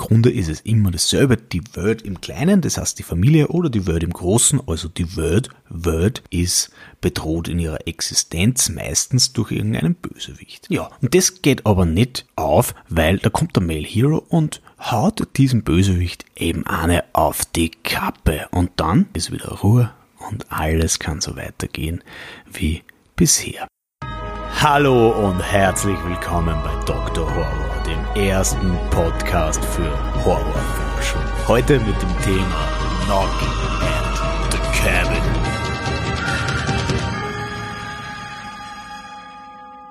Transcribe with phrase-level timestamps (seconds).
[0.00, 1.36] Grunde ist es immer dasselbe.
[1.36, 5.14] Die Welt im Kleinen, das heißt die Familie, oder die Welt im Großen, also die
[5.14, 6.70] Welt, Welt ist
[7.02, 10.68] bedroht in ihrer Existenz meistens durch irgendeinen Bösewicht.
[10.70, 15.36] Ja, und das geht aber nicht auf, weil da kommt der Male Hero und haut
[15.36, 18.48] diesem Bösewicht eben eine auf die Kappe.
[18.52, 19.92] Und dann ist wieder Ruhe
[20.30, 22.02] und alles kann so weitergehen
[22.50, 22.82] wie
[23.16, 23.68] bisher.
[24.62, 27.28] Hallo und herzlich willkommen bei Dr.
[27.34, 29.90] Horror, dem ersten Podcast für
[30.24, 31.22] Horrorforschung.
[31.48, 32.68] Heute mit dem Thema
[33.04, 33.30] Knock
[33.80, 35.22] at the Cabin.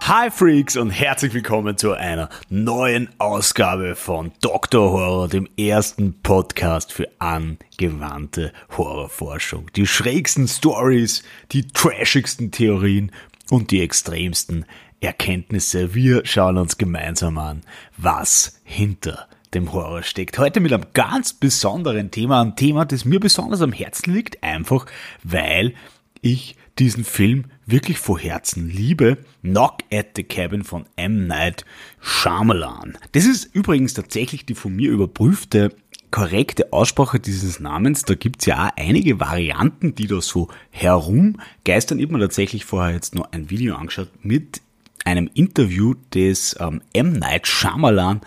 [0.01, 4.91] Hi Freaks und herzlich willkommen zu einer neuen Ausgabe von Dr.
[4.91, 9.71] Horror, dem ersten Podcast für angewandte Horrorforschung.
[9.75, 13.11] Die schrägsten Stories, die trashigsten Theorien
[13.49, 14.65] und die extremsten
[15.01, 15.93] Erkenntnisse.
[15.93, 17.61] Wir schauen uns gemeinsam an,
[17.97, 20.37] was hinter dem Horror steckt.
[20.37, 24.85] Heute mit einem ganz besonderen Thema, ein Thema, das mir besonders am Herzen liegt, einfach
[25.23, 25.73] weil
[26.21, 29.17] ich diesen Film wirklich vor Herzen liebe.
[29.41, 31.27] Knock at the Cabin von M.
[31.27, 31.65] Night
[31.99, 32.97] Shyamalan.
[33.11, 35.71] Das ist übrigens tatsächlich die von mir überprüfte
[36.11, 41.99] korrekte Aussprache dieses Namens, da gibt's ja auch einige Varianten, die da so herumgeistern.
[41.99, 44.61] Ich habe mir tatsächlich vorher jetzt nur ein Video angeschaut mit
[45.09, 47.13] einem Interview des ähm, M.
[47.13, 48.21] Night Shyamalan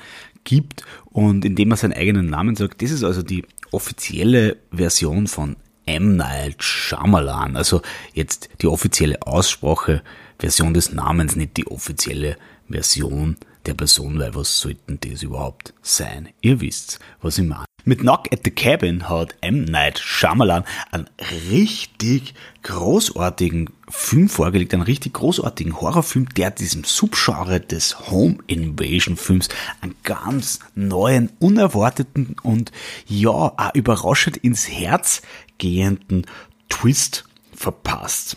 [0.45, 2.83] gibt und in dem er seinen eigenen Namen sagt.
[2.83, 6.17] Das ist also die offizielle Version von M.
[6.17, 7.57] Night Shyamalan.
[7.57, 10.03] Also jetzt die offizielle Aussprache,
[10.39, 12.37] Version des Namens, nicht die offizielle
[12.69, 13.37] Version
[13.67, 16.29] der Person, weil was sollten das überhaupt sein?
[16.41, 17.65] Ihr wisst, was ich meine.
[17.85, 19.65] Mit Knock at the Cabin hat M.
[19.65, 21.11] Night Shyamalan einen
[21.51, 29.49] richtig großartigen Film vorgelegt, einen richtig großartigen Horrorfilm, der diesem Subgenre des Home Invasion Films
[29.81, 32.71] einen ganz neuen, unerwarteten und
[33.07, 35.23] ja, auch überraschend ins Herz
[35.59, 36.27] gehenden
[36.69, 38.37] Twist verpasst.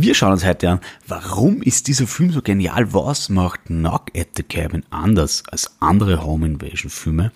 [0.00, 2.94] Wir schauen uns heute an, warum ist dieser Film so genial?
[2.94, 7.32] Was macht Knock at the Cabin anders als andere Home Invasion Filme?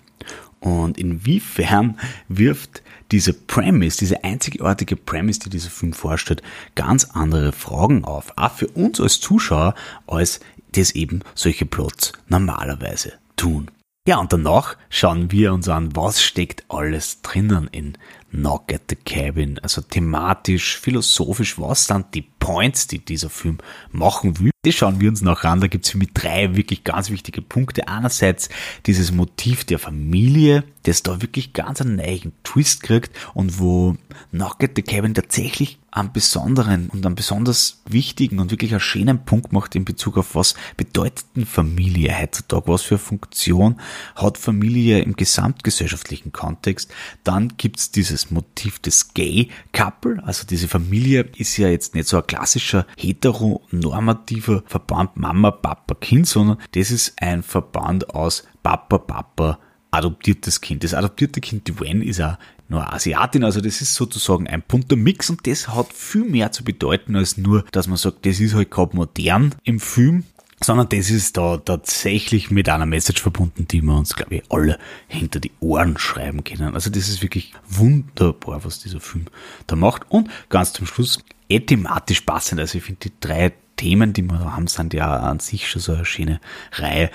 [0.61, 2.81] Und inwiefern wirft
[3.11, 6.41] diese Premise, diese einzigartige Premise, die dieser Film vorstellt,
[6.73, 8.31] ganz andere Fragen auf.
[8.37, 9.75] Auch für uns als Zuschauer,
[10.07, 10.39] als
[10.71, 13.71] das eben solche Plots normalerweise tun.
[14.07, 17.97] Ja, und danach schauen wir uns an, was steckt alles drinnen in
[18.33, 19.59] Knock at the Cabin.
[19.59, 23.59] Also thematisch, philosophisch, was sind die Points, die dieser Film
[23.91, 24.51] machen will.
[24.65, 25.61] Das schauen wir uns noch an.
[25.61, 27.87] Da gibt es für mich drei wirklich ganz wichtige Punkte.
[27.87, 28.49] Einerseits
[28.85, 33.95] dieses Motiv der Familie, das da wirklich ganz einen neuen Twist kriegt und wo
[34.31, 39.25] Knock at the Cabin tatsächlich einen besonderen und einen besonders wichtigen und wirklich einen schönen
[39.25, 43.79] Punkt macht in Bezug auf was bedeutet denn Familie heutzutage, was für Funktion
[44.15, 46.91] hat Familie im gesamtgesellschaftlichen Kontext.
[47.23, 52.17] Dann gibt's dieses Motiv des Gay Couple, also diese Familie ist ja jetzt nicht so
[52.17, 59.59] ein klassischer heteronormativer Verband Mama, Papa, Kind, sondern das ist ein Verband aus Papa, Papa,
[59.91, 60.83] adoptiertes Kind.
[60.83, 62.37] Das adoptierte Kind, die Wen, ist auch
[62.69, 66.63] nur Asiatin, also das ist sozusagen ein bunter Mix und das hat viel mehr zu
[66.63, 70.23] bedeuten als nur, dass man sagt, das ist halt gerade modern im Film,
[70.63, 74.79] sondern das ist da tatsächlich mit einer Message verbunden, die wir uns, glaube ich, alle
[75.07, 76.73] hinter die Ohren schreiben können.
[76.73, 79.25] Also das ist wirklich wunderbar, was dieser Film
[79.67, 80.03] da macht.
[80.09, 81.19] Und ganz zum Schluss,
[81.49, 82.59] eh thematisch passend.
[82.59, 85.81] Also ich finde die drei Themen, die wir da haben, sind ja an sich schon
[85.81, 86.39] so eine schöne
[86.73, 87.09] Reihe.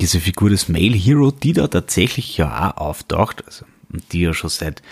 [0.00, 3.64] Diese Figur des Male Hero, die da tatsächlich ja auch auftaucht, also
[4.12, 4.82] die ja schon seit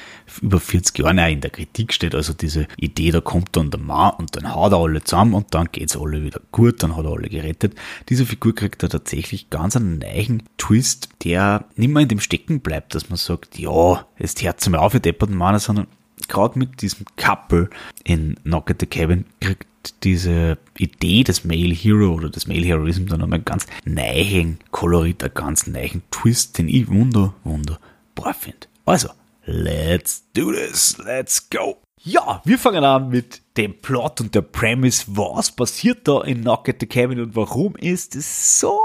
[0.42, 2.14] über 40 Jahren auch in der Kritik steht.
[2.14, 5.54] Also diese Idee, da kommt dann der Mann und dann haut er alle zusammen und
[5.54, 7.74] dann geht's alle wieder gut, dann hat er alle gerettet.
[8.08, 12.60] Diese Figur kriegt da tatsächlich ganz einen neuen Twist, der nicht mehr in dem Stecken
[12.60, 15.86] bleibt, dass man sagt, ja, jetzt hört mal auf, ihr depperten Männer, sondern
[16.26, 17.70] gerade mit diesem Couple
[18.04, 19.66] in Knock at the Cabin kriegt
[20.02, 25.34] diese Idee des Male Hero oder des Male Heroism dann einen ganz neuen Kolorit, einen
[25.34, 28.66] ganz neuen Twist, den ich wunder, wunderbar finde.
[28.88, 29.10] Also,
[29.44, 31.76] let's do this, let's go.
[32.00, 35.04] Ja, wir fangen an mit dem Plot und der Premise.
[35.08, 38.80] Was passiert da in Knock at the Cabin und warum ist es so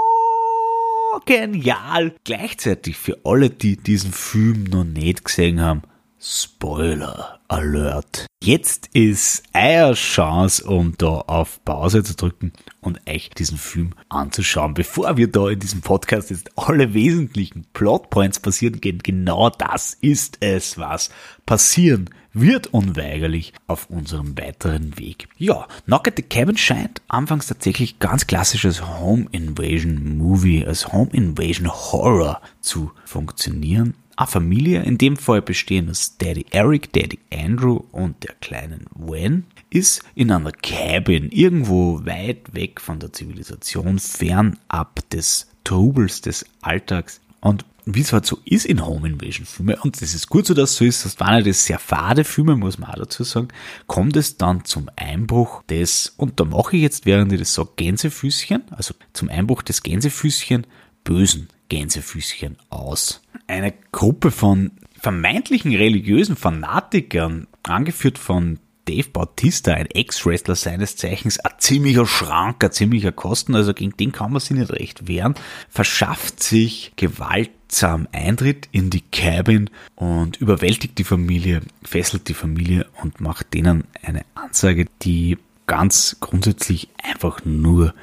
[1.24, 2.14] genial?
[2.22, 5.80] Gleichzeitig für alle, die diesen Film noch nicht gesehen haben,
[6.20, 8.26] Spoiler Alert.
[8.42, 14.74] Jetzt ist eure Chance, um da auf Pause zu drücken und euch diesen Film anzuschauen.
[14.74, 20.38] Bevor wir da in diesem Podcast jetzt alle wesentlichen Plotpoints passieren gehen, genau das ist
[20.40, 21.10] es, was
[21.46, 25.28] passieren wird unweigerlich auf unserem weiteren Weg.
[25.38, 31.10] Ja, Knock at the Cabin scheint anfangs tatsächlich ganz klassisches Home Invasion Movie, als Home
[31.12, 37.80] Invasion Horror zu funktionieren eine Familie, in dem Fall bestehend aus Daddy Eric, Daddy Andrew
[37.92, 45.08] und der kleinen Wen, ist in einer Cabin irgendwo weit weg von der Zivilisation, fernab
[45.10, 47.20] des Trubels des Alltags.
[47.40, 50.54] Und wie es halt so ist in Home Invasion Filmen, und das ist gut so,
[50.54, 53.48] dass es so ist, das waren das sehr fade Filme, muss man auch dazu sagen,
[53.86, 57.70] kommt es dann zum Einbruch des, und da mache ich jetzt, während ich das sage,
[57.76, 60.66] Gänsefüßchen, also zum Einbruch des Gänsefüßchen
[61.02, 63.20] bösen Gänsefüßchen aus.
[63.46, 71.52] Eine Gruppe von vermeintlichen religiösen Fanatikern, angeführt von Dave Bautista, ein Ex-Wrestler seines Zeichens, ein
[71.58, 75.34] ziemlicher Schrank, ein ziemlicher Kosten, also gegen den kann man sich nicht recht wehren,
[75.70, 83.20] verschafft sich gewaltsam Eintritt in die Cabin und überwältigt die Familie, fesselt die Familie und
[83.20, 87.94] macht denen eine Ansage, die ganz grundsätzlich einfach nur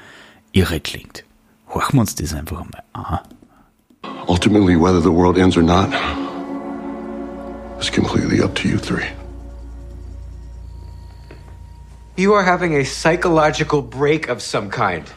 [0.52, 1.26] irre klingt.
[1.68, 3.20] Horchen wir uns das einfach einmal an.
[4.27, 5.89] Ultimately, whether the world ends or not
[7.79, 9.07] is completely up to you three.
[12.18, 15.12] You are having a psychological break of some kind.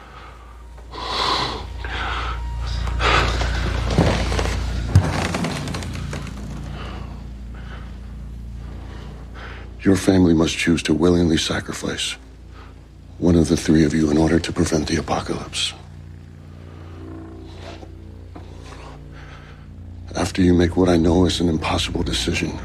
[9.83, 12.17] Your family must choose to willingly sacrifice
[13.19, 15.75] one of the three of you in order to prevent the apocalypse.
[20.17, 22.57] After you make what I know is an impossible decision,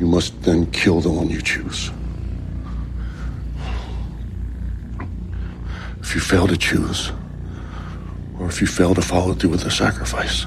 [0.00, 1.90] you must then kill the one you choose.
[6.00, 7.12] If you fail to choose,
[8.38, 10.46] or if you fail to follow through with the sacrifice,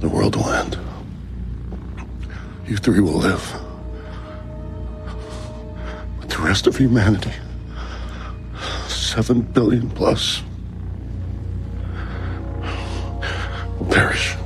[0.00, 0.78] the world will end.
[2.66, 3.54] You three will live.
[6.20, 7.32] But the rest of humanity,
[8.86, 10.42] seven billion plus,
[13.90, 14.36] perish.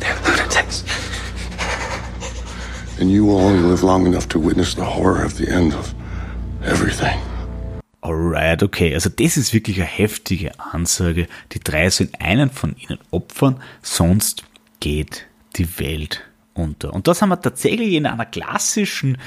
[0.00, 0.84] They're lunatics.
[3.00, 5.94] And you will only live long enough to witness the horror of the end of
[6.64, 7.18] everything.
[8.02, 11.26] Alright, okay, also das ist wirklich eine heftige Ansage.
[11.52, 14.44] Die drei sind einen von ihnen opfern, sonst
[14.80, 16.22] geht die Welt
[16.54, 16.94] unter.
[16.94, 19.18] Und das haben wir tatsächlich in einer klassischen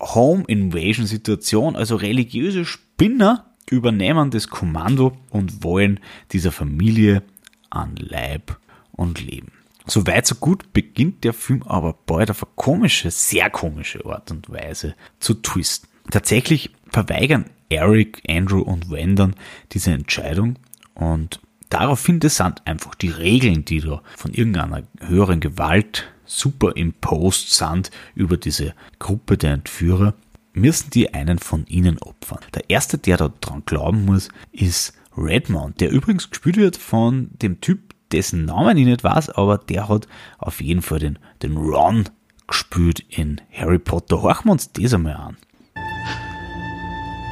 [0.00, 6.00] Home Invasion Situation, also religiöse Spinner übernehmen das Kommando und wollen
[6.32, 7.22] dieser Familie
[7.70, 8.58] an Leib
[8.92, 9.52] und Leben.
[9.86, 14.30] So weit, so gut beginnt der Film aber bald auf eine komische, sehr komische Art
[14.30, 15.88] und Weise zu twisten.
[16.10, 19.34] Tatsächlich verweigern Eric, Andrew und Wendon
[19.72, 20.58] diese Entscheidung
[20.94, 21.40] und
[21.70, 28.74] daraufhin sind einfach die Regeln, die da von irgendeiner höheren Gewalt superimposed sind über diese
[28.98, 30.14] Gruppe der Entführer,
[30.60, 32.40] müssen die einen von ihnen opfern.
[32.54, 37.60] Der erste, der da dran glauben muss, ist Redmond, der übrigens gespielt wird von dem
[37.60, 40.06] Typ, dessen Namen ich nicht weiß, aber der hat
[40.38, 42.08] auf jeden Fall den, den Ron
[42.46, 44.22] gespielt in Harry Potter.
[44.22, 45.36] Horchen wir uns das einmal an.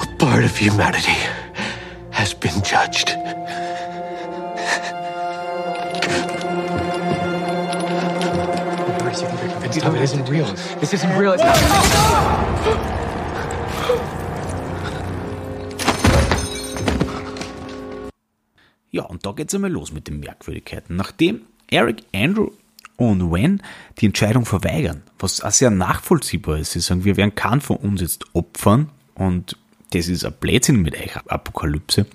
[0.01, 1.17] A part of humanity
[2.13, 3.17] has been judged.
[9.99, 10.47] This isn't real.
[10.81, 11.33] This isn't real.
[11.33, 12.98] It's not.
[18.91, 20.97] Ja, und da geht's einmal los mit den Merkwürdigkeiten.
[20.97, 22.51] Nachdem Eric, Andrew
[22.97, 23.63] und Wen
[23.99, 28.01] die Entscheidung verweigern, was auch sehr nachvollziehbar ist, sie sagen, wir werden keinen von uns
[28.01, 29.57] jetzt opfern und
[29.91, 32.07] das ist ein Blödsinn mit euch Apokalypse,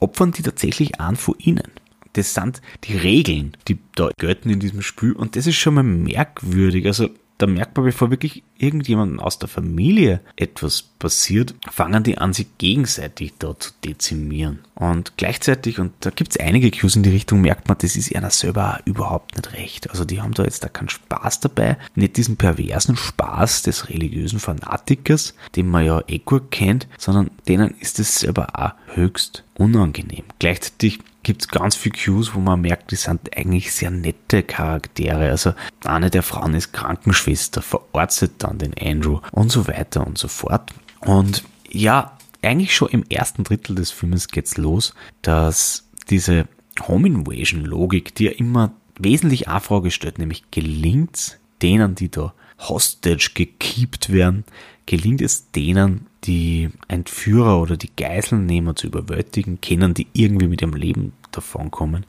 [0.00, 1.70] opfern die tatsächlich einen von ihnen.
[2.14, 5.82] Das sind die Regeln, die da gelten in diesem Spiel und das ist schon mal
[5.82, 6.86] merkwürdig.
[6.86, 12.32] Also da merkt man, bevor wirklich irgendjemandem aus der Familie etwas passiert, fangen die an,
[12.32, 14.60] sich gegenseitig da zu dezimieren.
[14.74, 18.14] Und gleichzeitig, und da gibt es einige Cues in die Richtung, merkt man, das ist
[18.14, 19.90] einer selber überhaupt nicht recht.
[19.90, 24.38] Also die haben da jetzt da keinen Spaß dabei, nicht diesen perversen Spaß des religiösen
[24.38, 30.24] Fanatikers, den man ja eh gut kennt, sondern denen ist es selber auch höchst unangenehm.
[30.38, 35.30] Gleichzeitig gibt es ganz viele Cues, wo man merkt, die sind eigentlich sehr nette Charaktere.
[35.30, 35.54] Also
[35.84, 40.70] eine der Frauen ist Krankenschwester, verarztet dann den Andrew und so weiter und so fort.
[41.00, 46.46] Und ja, eigentlich schon im ersten Drittel des Filmes geht's los, dass diese
[46.86, 52.34] Home Invasion Logik, die ja immer wesentlich eine Frage stellt, nämlich gelingt denen, die da
[52.58, 54.44] hostage gekiept werden,
[54.86, 60.74] gelingt es denen, die Entführer oder die Geiselnehmer zu überwältigen, können die irgendwie mit ihrem
[60.74, 62.06] Leben davonkommen.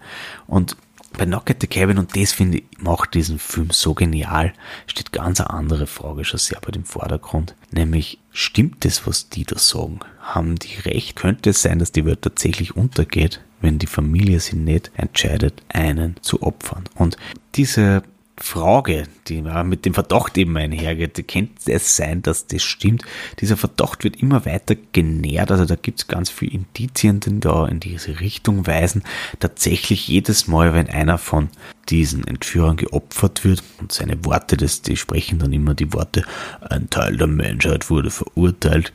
[0.47, 0.77] Und
[1.17, 4.53] bei Knock at the Cabin, und das finde ich, macht diesen Film so genial,
[4.87, 7.55] steht ganz eine andere Frage schon sehr bei dem Vordergrund.
[7.71, 9.99] Nämlich, stimmt das, was die da sagen?
[10.21, 11.15] Haben die recht?
[11.15, 16.17] Könnte es sein, dass die Welt tatsächlich untergeht, wenn die Familie sich nicht entscheidet, einen
[16.21, 16.83] zu opfern?
[16.95, 17.17] Und
[17.55, 18.03] diese
[18.37, 23.03] Frage, die mit dem Verdacht eben einhergeht, könnte es sein, dass das stimmt.
[23.39, 27.65] Dieser Verdacht wird immer weiter genährt, also da gibt es ganz viele Indizien, die da
[27.65, 29.03] in diese Richtung weisen.
[29.39, 31.49] Tatsächlich jedes Mal, wenn einer von
[31.87, 36.23] diesen Entführern geopfert wird und seine Worte, das, die sprechen dann immer die Worte,
[36.59, 38.91] ein Teil der Menschheit wurde verurteilt,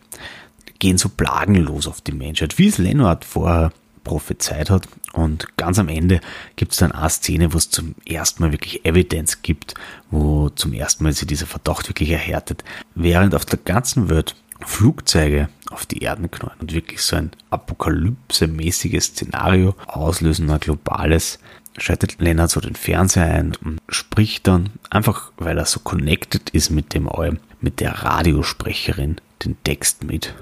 [0.78, 3.72] gehen so plagenlos auf die Menschheit, wie es Lennart vorher
[4.04, 4.88] prophezeit hat.
[5.12, 6.20] Und ganz am Ende
[6.56, 9.74] gibt es dann eine Szene, wo es zum ersten Mal wirklich Evidenz gibt,
[10.10, 12.64] wo zum ersten Mal sich dieser Verdacht wirklich erhärtet.
[12.94, 19.00] Während auf der ganzen Welt Flugzeuge auf die Erden knallen und wirklich so ein apokalypse-mäßiges
[19.00, 21.38] Szenario auslösen, ein globales,
[21.78, 26.70] schaltet Lennart so den Fernseher ein und spricht dann, einfach weil er so connected ist
[26.70, 30.34] mit dem Allem, mit der Radiosprecherin, den Text mit.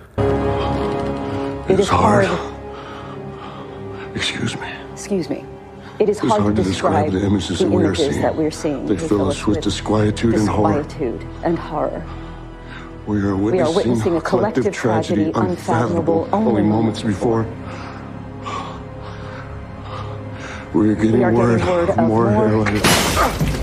[1.69, 2.29] It is hard.
[4.15, 4.73] Excuse me.
[4.93, 5.45] Excuse me.
[5.99, 8.23] It is hard, hard to to describe the images that we are seeing.
[8.23, 8.87] that we're seeing.
[8.87, 10.83] They They fill us with disquietude and horror.
[10.83, 12.05] disquietude and horror.
[13.07, 17.47] We are We are witnessing, witnessing a collective tragedy unfathomable only moments before.
[20.75, 23.58] We are getting, We are word, getting word of more more-.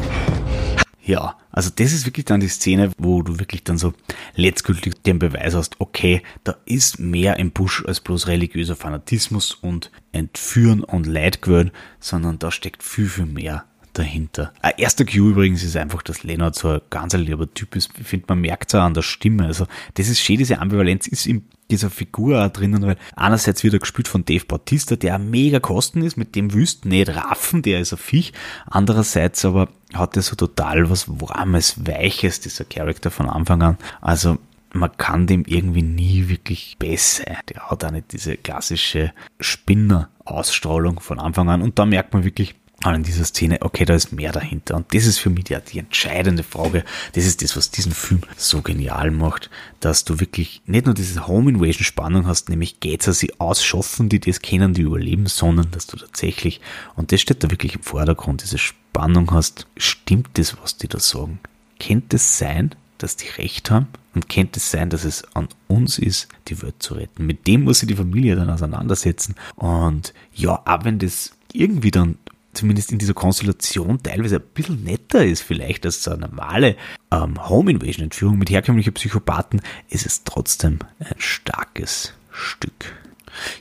[1.05, 3.93] Ja, also das ist wirklich dann die Szene, wo du wirklich dann so
[4.33, 9.91] letztgültig den Beweis hast, okay, da ist mehr im Busch als bloß religiöser Fanatismus und
[10.11, 11.69] Entführen und Leidgewöhn,
[11.99, 13.65] sondern da steckt viel, viel mehr
[13.97, 14.53] dahinter.
[14.61, 17.91] Ein erster Cue übrigens ist einfach, dass Leonard so ein ganz lieber Typ ist.
[17.99, 19.45] Ich finde, man merkt es auch an der Stimme.
[19.45, 23.73] Also das ist schön, diese Ambivalenz ist in dieser Figur auch drinnen, weil einerseits wird
[23.73, 27.79] er gespielt von Dave Bautista, der mega Kosten ist, mit dem wüsst nicht raffen, der
[27.79, 28.33] ist ein Viech.
[28.67, 33.77] Andererseits aber hat er so total was Warmes, Weiches, dieser Charakter von Anfang an.
[34.01, 34.37] Also
[34.73, 37.37] man kann dem irgendwie nie wirklich besser.
[37.49, 41.61] Der hat auch nicht diese klassische Spinner-Ausstrahlung von Anfang an.
[41.61, 44.75] Und da merkt man wirklich, an dieser Szene, okay, da ist mehr dahinter.
[44.75, 46.83] Und das ist für mich die, die entscheidende Frage.
[47.13, 51.27] Das ist das, was diesen Film so genial macht, dass du wirklich nicht nur diese
[51.27, 55.87] Home Invasion Spannung hast, nämlich geht's sie ausschaffen, die das kennen, die überleben, sondern dass
[55.87, 56.61] du tatsächlich,
[56.95, 60.99] und das steht da wirklich im Vordergrund, diese Spannung hast, stimmt das, was die da
[60.99, 61.39] sagen?
[61.79, 63.87] Könnte es sein, dass die recht haben?
[64.13, 67.25] Und könnte es sein, dass es an uns ist, die Welt zu retten?
[67.25, 69.35] Mit dem muss sich die Familie dann auseinandersetzen.
[69.57, 72.17] Und ja, auch wenn das irgendwie dann
[72.55, 76.75] zumindest in dieser Konstellation teilweise ein bisschen netter ist vielleicht als so eine normale
[77.11, 82.93] ähm, Home Invasion Entführung mit herkömmlichen Psychopathen, ist es trotzdem ein starkes Stück.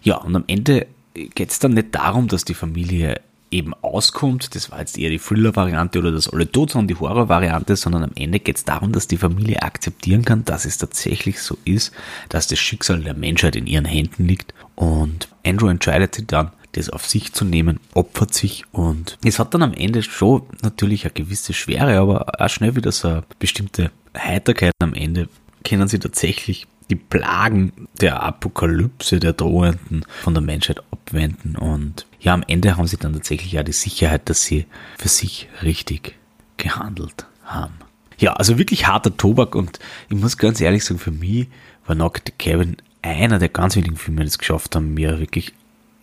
[0.03, 3.21] Ja, und am Ende geht es dann nicht darum, dass die Familie
[3.55, 7.77] eben auskommt, das war jetzt eher die Thriller-Variante oder dass alle tot sind, die Horror-Variante,
[7.77, 11.57] sondern am Ende geht es darum, dass die Familie akzeptieren kann, dass es tatsächlich so
[11.65, 11.93] ist,
[12.29, 16.91] dass das Schicksal der Menschheit in ihren Händen liegt und Andrew entscheidet sich dann, das
[16.91, 21.15] auf sich zu nehmen, opfert sich und es hat dann am Ende schon natürlich eine
[21.15, 25.29] gewisse Schwere, aber auch schnell wieder so eine bestimmte Heiterkeit am Ende
[25.65, 32.35] können sie tatsächlich die Plagen der Apokalypse, der drohenden von der Menschheit abwenden und ja,
[32.35, 34.67] am Ende haben sie dann tatsächlich auch die Sicherheit, dass sie
[34.99, 36.17] für sich richtig
[36.57, 37.75] gehandelt haben.
[38.19, 39.79] Ja, also wirklich harter Tobak und
[40.09, 41.49] ich muss ganz ehrlich sagen, für mich
[41.87, 45.53] war Knock the Cabin einer der ganz wenigen Filme, die es geschafft haben, mir wirklich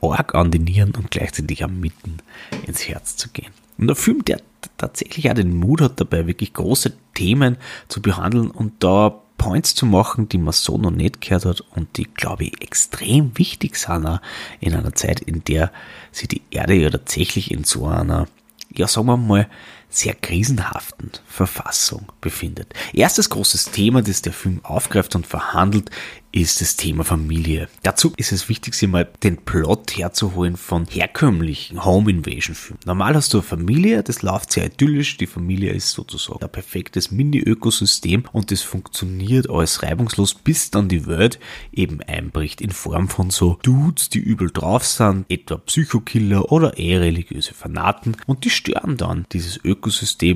[0.01, 2.17] arg an die Nieren und gleichzeitig am Mitten
[2.65, 3.51] ins Herz zu gehen.
[3.77, 4.41] Und der Film, der
[4.77, 9.87] tatsächlich auch den Mut hat, dabei wirklich große Themen zu behandeln und da Points zu
[9.87, 14.05] machen, die man so noch nicht gehört hat und die, glaube ich, extrem wichtig sind
[14.05, 14.21] auch
[14.59, 15.71] in einer Zeit, in der
[16.11, 18.27] sich die Erde ja tatsächlich in so einer,
[18.71, 19.47] ja sagen wir mal,
[19.91, 22.73] sehr krisenhaften Verfassung befindet.
[22.93, 25.91] Erstes großes Thema, das der Film aufgreift und verhandelt,
[26.33, 27.67] ist das Thema Familie.
[27.83, 32.79] Dazu ist es wichtig, sich mal den Plot herzuholen von herkömmlichen Home Invasion Filmen.
[32.85, 37.11] Normal hast du eine Familie, das läuft sehr idyllisch, die Familie ist sozusagen ein perfektes
[37.11, 41.39] Mini-Ökosystem und das funktioniert alles reibungslos, bis dann die Welt
[41.73, 47.01] eben einbricht in Form von so Dudes, die übel drauf sind, etwa Psychokiller oder eher
[47.01, 49.80] religiöse Fanaten und die stören dann dieses Ökosystem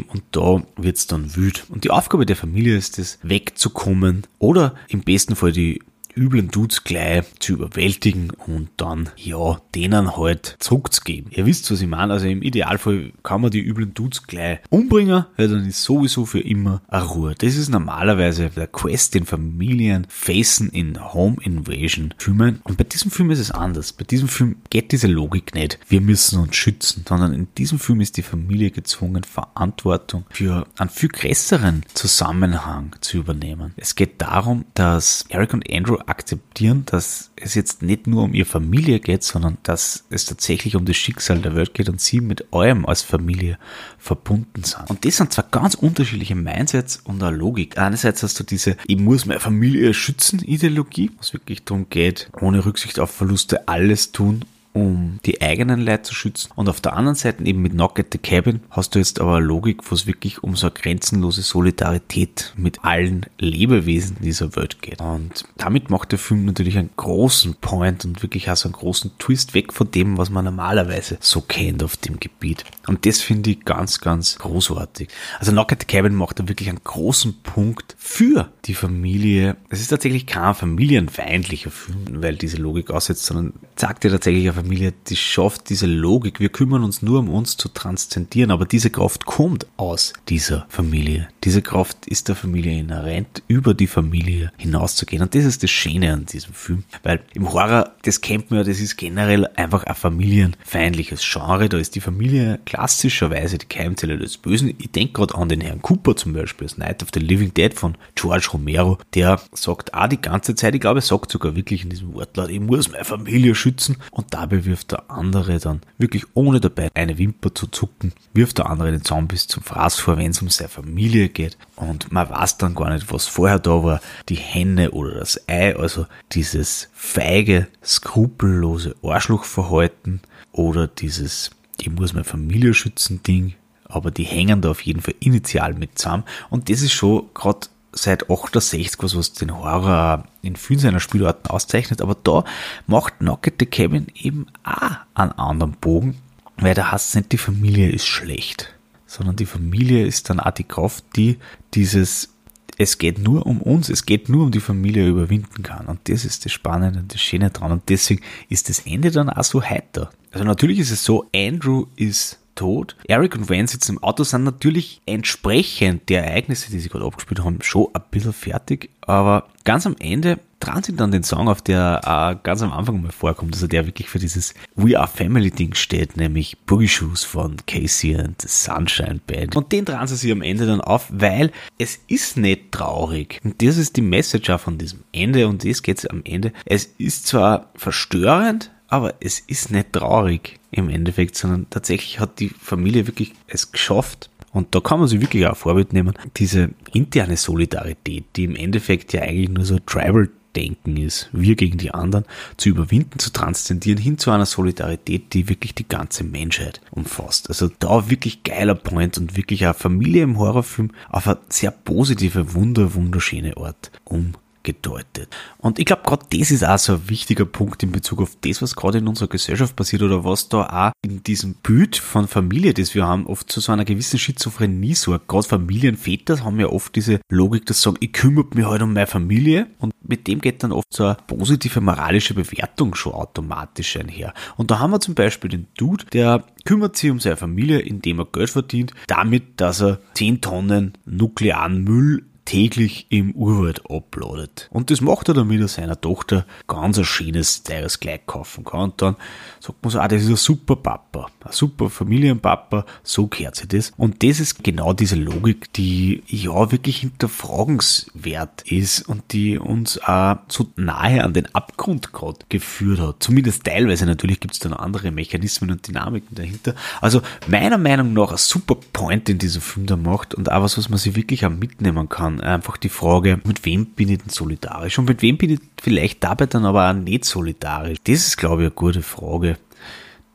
[0.09, 1.65] und da wird's dann wüt.
[1.69, 5.81] Und die Aufgabe der Familie ist es, wegzukommen oder im besten Fall die
[6.15, 11.31] üblen Dudes gleich zu überwältigen und dann, ja, denen halt zurückzugeben.
[11.31, 12.13] Ihr wisst, was ich meine.
[12.13, 16.39] Also im Idealfall kann man die üblen Dudes gleich umbringen, weil dann ist sowieso für
[16.39, 17.35] immer eine Ruhe.
[17.37, 22.61] Das ist normalerweise der Quest, den Familien facen in Home Invasion Filmen.
[22.63, 23.93] Und bei diesem Film ist es anders.
[23.93, 25.79] Bei diesem Film geht diese Logik nicht.
[25.87, 30.89] Wir müssen uns schützen, sondern in diesem Film ist die Familie gezwungen, Verantwortung für einen
[30.89, 33.73] viel größeren Zusammenhang zu übernehmen.
[33.77, 38.45] Es geht darum, dass Eric und Andrew akzeptieren, dass es jetzt nicht nur um ihre
[38.45, 42.53] Familie geht, sondern dass es tatsächlich um das Schicksal der Welt geht und sie mit
[42.53, 43.57] eurem als Familie
[43.97, 44.89] verbunden sind.
[44.89, 47.77] Und das sind zwar ganz unterschiedliche Mindsets und eine Logik.
[47.77, 52.65] Einerseits hast du diese, ich muss meine Familie schützen Ideologie, was wirklich darum geht, ohne
[52.65, 54.45] Rücksicht auf Verluste alles tun,
[54.75, 56.51] um die eigenen Leute zu schützen.
[56.55, 59.37] Und auf der anderen Seite eben mit Knock at the Cabin hast du jetzt aber
[59.37, 64.81] eine Logik, wo es wirklich um so eine grenzenlose Solidarität mit allen Lebewesen dieser Welt
[64.81, 64.99] geht.
[64.99, 69.11] Und damit macht der Film natürlich einen großen Point und wirklich auch so einen großen
[69.17, 72.65] Twist weg von dem, was man normalerweise so kennt auf dem Gebiet.
[72.85, 75.07] Und das finde ich ganz, ganz großartig.
[75.39, 79.55] Also Knock at the Cabin macht da wirklich einen großen Punkt für die Familie.
[79.69, 84.64] Es ist tatsächlich kein familienfeindlicher Film, weil diese Logik aussetzt, sondern sagt dir tatsächlich eine
[84.65, 86.39] Familie, die schafft diese Logik.
[86.39, 91.27] Wir kümmern uns nur um uns zu transzendieren, aber diese Kraft kommt aus dieser Familie.
[91.45, 95.21] Diese Kraft ist der Familie inhärent, über die Familie hinauszugehen.
[95.21, 96.83] Und das ist das Schöne an diesem Film.
[97.03, 101.69] Weil im Horror, das kennt man ja, das ist generell einfach ein familienfeindliches Genre.
[101.69, 104.73] Da ist die Familie klassischerweise die Keimzelle des Bösen.
[104.79, 107.75] Ich denke gerade an den Herrn Cooper zum Beispiel, das Night of the Living Dead
[107.75, 108.97] von George Romero.
[109.13, 112.49] Der sagt auch die ganze Zeit, ich glaube, er sagt sogar wirklich in diesem Wortlaut,
[112.49, 113.97] ich muss meine Familie schützen.
[114.09, 118.67] Und dabei wirft der andere dann wirklich ohne dabei eine Wimper zu zucken, wirft der
[118.67, 121.57] andere den bis zum Fraß vor, wenn es um seine Familie geht.
[121.75, 125.75] Und man weiß dann gar nicht, was vorher da war, die Henne oder das Ei,
[125.75, 134.23] also dieses feige, skrupellose Arschlochverhalten oder dieses ich muss meine Familie schützen Ding, aber die
[134.23, 136.23] hängen da auf jeden Fall initial mit zusammen.
[136.49, 141.49] Und das ist schon gerade seit 68 was, was den Horror in vielen seiner Spielarten
[141.49, 142.43] auszeichnet, aber da
[142.87, 146.17] macht Knock at the Cabin eben auch einen anderen Bogen,
[146.57, 148.74] weil da heißt es nicht, die Familie ist schlecht,
[149.15, 151.37] sondern die Familie ist dann auch die Kraft, die
[151.73, 152.29] dieses
[152.77, 155.85] es geht nur um uns, es geht nur um die Familie überwinden kann.
[155.85, 157.71] Und das ist das Spannende und das Schöne dran.
[157.71, 160.09] Und deswegen ist das Ende dann auch so heiter.
[160.31, 162.95] Also natürlich ist es so, Andrew ist tot.
[163.07, 167.43] Eric und Wayne sitzen im Auto, sind natürlich entsprechend der Ereignisse, die sie gerade abgespielt
[167.43, 168.89] haben, schon ein bisschen fertig.
[169.01, 173.01] Aber ganz am Ende dran sie dann den Song auf, der äh, ganz am Anfang
[173.01, 177.23] mal vorkommt, also der wirklich für dieses We Are Family Ding steht, nämlich Boogie Shoes
[177.23, 179.55] von Casey and the Sunshine Band.
[179.55, 183.39] Und den dran sie sich am Ende dann auf, weil es ist nicht traurig.
[183.43, 186.51] Und das ist die Message auch von diesem Ende und das geht's am Ende.
[186.65, 192.49] Es ist zwar verstörend, aber es ist nicht traurig im Endeffekt, sondern tatsächlich hat die
[192.49, 194.29] Familie wirklich es geschafft.
[194.53, 196.13] Und da kann man sich wirklich auch Vorbild nehmen.
[196.37, 201.77] Diese interne Solidarität, die im Endeffekt ja eigentlich nur so Tribal Denken ist, wir gegen
[201.77, 202.23] die anderen,
[202.55, 207.49] zu überwinden, zu transzendieren, hin zu einer Solidarität, die wirklich die ganze Menschheit umfasst.
[207.49, 212.53] Also da wirklich geiler Point und wirklich eine Familie im Horrorfilm auf eine sehr positive,
[212.53, 215.29] wunder, wunderschöne Art um gedeutet.
[215.59, 218.61] Und ich glaube, gerade das ist auch so ein wichtiger Punkt in Bezug auf das,
[218.61, 222.73] was gerade in unserer Gesellschaft passiert oder was da auch in diesem Bild von Familie,
[222.73, 225.29] das wir haben, oft zu so einer gewissen Schizophrenie sorgt.
[225.29, 228.93] Gerade Familienväter haben ja oft diese Logik, dass sie sagen, ich kümmere mich halt um
[228.93, 233.95] meine Familie und mit dem geht dann oft so eine positive moralische Bewertung schon automatisch
[233.97, 234.33] einher.
[234.57, 238.19] Und da haben wir zum Beispiel den Dude, der kümmert sich um seine Familie, indem
[238.19, 244.69] er Geld verdient, damit, dass er 10 Tonnen nuklearen Müll täglich im Urwald uploadet.
[244.71, 248.81] Und das macht er, damit er seiner Tochter ganz ein schönes, teures Kleid kaufen kann.
[248.81, 249.15] Und dann
[249.59, 253.67] sagt man so, ah, das ist ein super Papa, ein super Familienpapa, so gehört sich
[253.67, 253.93] das.
[253.97, 260.37] Und das ist genau diese Logik, die ja wirklich hinterfragenswert ist und die uns auch
[260.47, 263.15] so nahe an den Abgrund gerade geführt hat.
[263.23, 266.75] Zumindest teilweise, natürlich gibt es dann andere Mechanismen und Dynamiken dahinter.
[267.01, 270.77] Also meiner Meinung nach ein super Point, den dieser Film da macht und auch was,
[270.77, 274.29] was man sich wirklich auch mitnehmen kann einfach die Frage, mit wem bin ich denn
[274.29, 277.99] solidarisch und mit wem bin ich vielleicht dabei dann aber auch nicht solidarisch.
[278.03, 279.57] Das ist, glaube ich, eine gute Frage,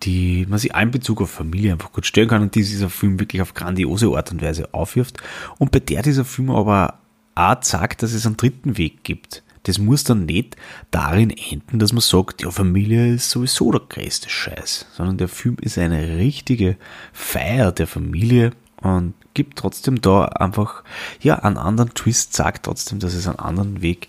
[0.03, 3.21] die man sich in Bezug auf Familie einfach gut stellen kann und die dieser Film
[3.21, 5.19] wirklich auf grandiose Art und Weise aufwirft
[5.59, 7.01] und bei der dieser Film aber
[7.35, 9.43] auch sagt, dass es einen dritten Weg gibt.
[9.65, 10.57] Das muss dann nicht
[10.91, 15.57] darin enden, dass man sagt, ja, Familie ist sowieso der größte Scheiß, sondern der Film
[15.61, 16.77] ist eine richtige
[17.13, 20.83] Feier der Familie und gibt trotzdem da einfach,
[21.21, 24.09] ja, einen anderen Twist, sagt trotzdem, dass es einen anderen Weg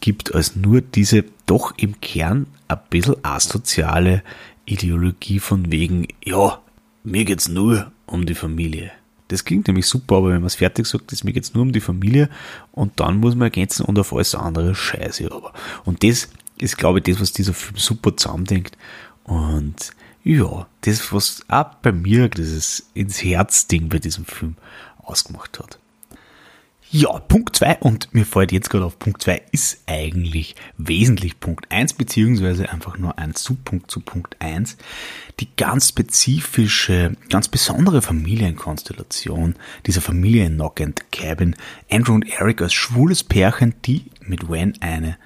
[0.00, 4.22] gibt als nur diese doch im Kern ein bisschen asoziale
[4.64, 6.60] Ideologie von wegen, ja,
[7.04, 8.92] mir geht's nur um die Familie.
[9.28, 11.72] Das klingt nämlich super, aber wenn man es fertig sagt, ist mir geht's nur um
[11.72, 12.28] die Familie
[12.72, 15.52] und dann muss man ergänzen und auf alles andere Scheiße aber.
[15.84, 18.76] Und das ist, glaube ich, das, was dieser Film super zusammendenkt.
[19.24, 19.92] Und
[20.24, 24.56] ja, das, was auch bei mir dieses ins Herz-Ding bei diesem Film
[25.02, 25.78] ausgemacht hat.
[26.94, 31.72] Ja, Punkt 2 und mir fällt jetzt gerade auf, Punkt 2 ist eigentlich wesentlich Punkt
[31.72, 34.76] 1, beziehungsweise einfach nur ein Subpunkt zu Punkt 1.
[35.40, 39.54] Die ganz spezifische, ganz besondere Familienkonstellation
[39.86, 41.56] dieser Familie in Knock and Cabin.
[41.90, 45.16] Andrew und Eric als schwules Pärchen, die mit Wen eine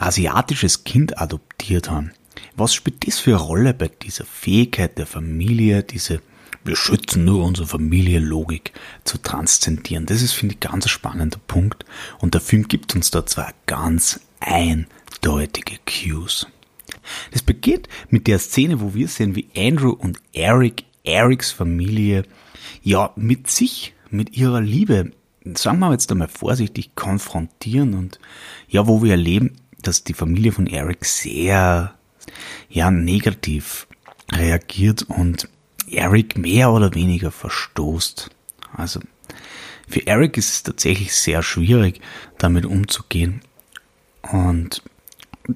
[0.00, 2.10] asiatisches Kind adoptiert haben.
[2.58, 6.20] Was spielt das für eine Rolle bei dieser Fähigkeit der Familie, diese
[6.64, 8.72] wir schützen nur unsere Familie-Logik
[9.04, 10.04] zu transzendieren.
[10.04, 11.86] Das ist, finde ich, ganz ein spannender Punkt.
[12.18, 16.46] Und der Film gibt uns da zwei ganz eindeutige Cues.
[17.32, 22.24] Das beginnt mit der Szene, wo wir sehen, wie Andrew und Eric, Erics Familie,
[22.82, 25.12] ja, mit sich, mit ihrer Liebe,
[25.54, 28.18] sagen wir jetzt einmal vorsichtig, konfrontieren und
[28.68, 31.94] ja, wo wir erleben, dass die Familie von Eric sehr,
[32.68, 33.86] ja, negativ
[34.32, 35.48] reagiert und
[35.90, 38.30] Eric mehr oder weniger verstoßt.
[38.76, 39.00] Also
[39.88, 42.00] für Eric ist es tatsächlich sehr schwierig,
[42.36, 43.40] damit umzugehen.
[44.22, 44.82] Und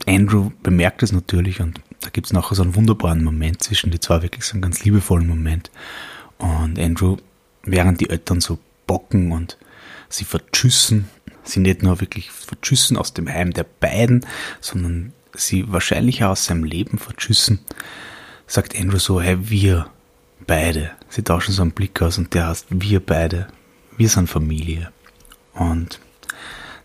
[0.07, 4.01] Andrew bemerkt es natürlich und da gibt es nachher so einen wunderbaren Moment zwischen die
[4.01, 5.71] zwei, wirklich so einen ganz liebevollen Moment.
[6.39, 7.19] Und Andrew,
[7.63, 9.59] während die Eltern so bocken und
[10.09, 11.09] sie vertschüssen,
[11.45, 14.27] sie nicht nur wirklich vertschüssen aus dem Heim der beiden,
[14.61, 17.61] sondern sie wahrscheinlich aus seinem Leben vertschüssen,
[18.47, 19.87] sagt Andrew so, hey, wir,
[20.47, 20.91] beide.
[21.09, 23.49] Sie tauschen so einen Blick aus und der heißt wir beide.
[23.97, 24.93] Wir sind Familie.
[25.55, 26.01] Und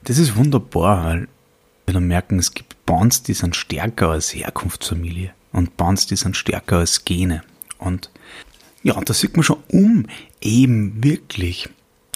[0.03, 1.27] das ist wunderbar, weil
[1.85, 6.35] wir dann merken, es gibt Bonds, die sind stärker als Herkunftsfamilie und Bonds, die sind
[6.35, 7.43] stärker als Gene.
[7.77, 8.09] Und
[8.83, 10.05] ja, und da sieht man schon, um
[10.41, 11.69] eben wirklich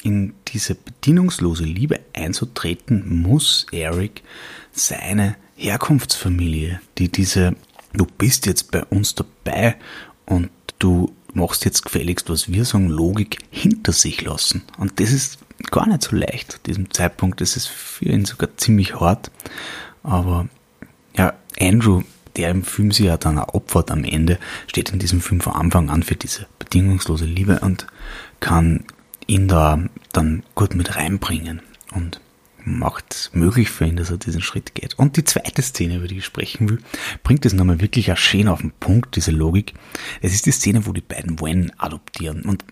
[0.04, 4.24] in diese bedienungslose Liebe einzutreten, muss Eric
[4.72, 7.56] seine Herkunftsfamilie, die diese,
[7.94, 9.76] du bist jetzt bei uns dabei
[10.26, 14.64] und du machst jetzt gefälligst, was wir sagen, Logik hinter sich lassen.
[14.78, 17.42] Und das ist gar nicht so leicht zu diesem Zeitpunkt.
[17.42, 19.32] Das ist für ihn sogar ziemlich hart.
[20.04, 20.48] Aber
[21.16, 22.02] ja, Andrew,
[22.36, 25.90] der im Film sich ja dann opfert am Ende, steht in diesem Film von Anfang
[25.90, 27.86] an für diese bedingungslose Liebe und
[28.40, 28.86] kann
[29.28, 29.80] ihn da
[30.12, 31.62] dann gut mit reinbringen.
[31.94, 32.20] Und
[32.66, 34.98] macht es möglich für ihn, dass er diesen Schritt geht.
[34.98, 36.80] Und die zweite Szene, über die ich sprechen will,
[37.24, 39.74] bringt es nochmal wirklich auch schön auf den Punkt, diese Logik.
[40.22, 42.44] Es ist die Szene, wo die beiden Wen adoptieren.
[42.44, 42.66] Und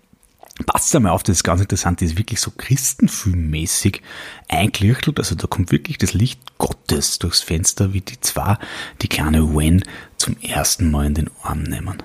[0.66, 4.02] passt einmal auf, das ist ganz interessant, die ist wirklich so christenfilmmäßig
[4.48, 5.20] eingelichtelt.
[5.20, 8.58] Also da kommt wirklich das Licht Gottes durchs Fenster, wie die zwei
[9.02, 9.84] die kleine Wen
[10.18, 12.04] zum ersten Mal in den Arm nehmen.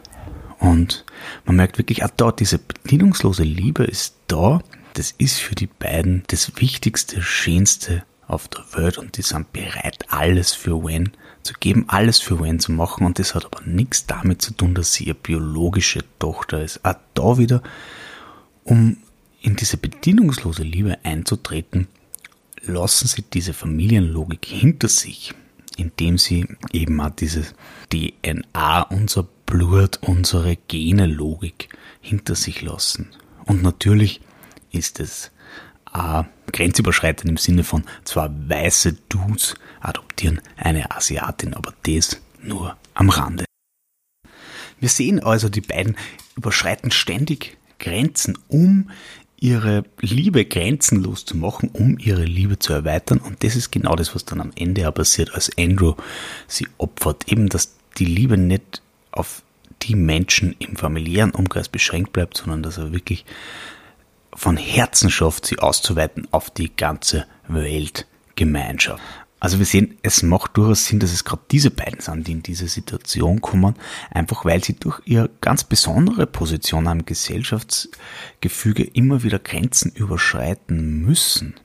[0.59, 1.05] Und
[1.45, 4.63] man merkt wirklich, auch da, diese bedienungslose Liebe ist da
[4.95, 10.07] das ist für die beiden das Wichtigste, Schönste auf der Welt und die sind bereit,
[10.09, 14.07] alles für Wen zu geben, alles für Wen zu machen und das hat aber nichts
[14.07, 16.85] damit zu tun, dass sie ihre biologische Tochter ist.
[16.85, 17.63] Auch da wieder,
[18.63, 18.97] um
[19.43, 21.89] in diese bedienungslose Liebe einzutreten,
[22.63, 25.35] lassen sie diese Familienlogik hinter sich,
[25.77, 27.45] indem sie eben auch diese
[27.93, 31.69] DNA, unser Blut, unsere Gene-Logik
[32.01, 33.11] hinter sich lassen.
[33.45, 34.23] Und natürlich
[34.75, 35.31] ist es
[35.95, 43.11] äh, grenzüberschreitend im Sinne von zwei weiße Dudes adoptieren eine Asiatin, aber das nur am
[43.11, 43.45] Rande.
[44.81, 45.97] Wir sehen also, die beiden
[46.37, 48.91] überschreiten ständig Grenzen, um
[49.39, 53.19] ihre Liebe grenzenlos zu machen, um ihre Liebe zu erweitern.
[53.19, 55.95] Und das ist genau das, was dann am Ende auch passiert, als Andrew
[56.49, 57.31] sie opfert.
[57.31, 59.43] Eben, dass die Liebe nicht auf
[59.83, 63.25] die Menschen im familiären Umkreis beschränkt bleibt, sondern dass er wirklich
[64.35, 69.03] von Herzen schafft, sie auszuweiten auf die ganze Weltgemeinschaft.
[69.45, 72.43] Also wir sehen, es macht durchaus Sinn, dass es gerade diese beiden sind, die in
[72.43, 73.75] diese Situation kommen,
[74.11, 81.57] einfach weil sie durch ihre ganz besondere Position am Gesellschaftsgefüge immer wieder Grenzen überschreiten müssen,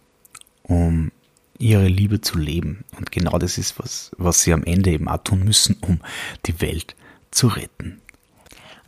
[0.63, 1.11] um
[1.57, 2.83] ihre Liebe zu leben.
[2.97, 6.01] Und genau das ist, was, was sie am Ende eben auch tun müssen, um
[6.47, 6.97] die Welt
[7.31, 8.01] zu retten.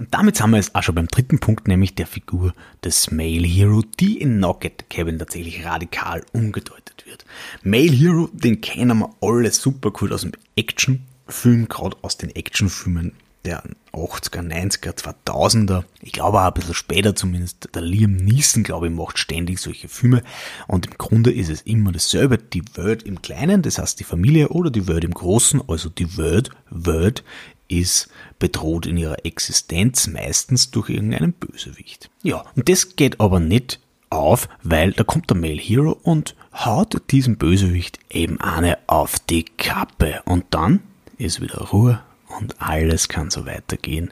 [0.01, 3.45] Und damit sind wir jetzt auch schon beim dritten Punkt, nämlich der Figur des Male
[3.45, 7.23] Hero, die in Knocket Cabin tatsächlich radikal umgedeutet wird.
[7.61, 13.11] Male Hero, den kennen wir alle super cool aus dem Actionfilm, gerade aus den Actionfilmen
[13.45, 13.61] der
[13.93, 15.83] 80er, 90er, 2000er.
[16.01, 17.69] Ich glaube auch ein bisschen später zumindest.
[17.75, 20.23] Der Liam Neeson, glaube ich, macht ständig solche Filme.
[20.67, 22.39] Und im Grunde ist es immer dasselbe.
[22.39, 26.17] Die Welt im Kleinen, das heißt die Familie, oder die Welt im Großen, also die
[26.17, 27.23] Welt, Welt
[27.71, 32.10] ist bedroht in ihrer Existenz, meistens durch irgendeinen Bösewicht.
[32.23, 33.79] Ja, und das geht aber nicht
[34.10, 39.45] auf, weil da kommt der Male Hero und haut diesem Bösewicht eben eine auf die
[39.45, 40.21] Kappe.
[40.25, 40.81] Und dann
[41.17, 42.01] ist wieder Ruhe
[42.39, 44.12] und alles kann so weitergehen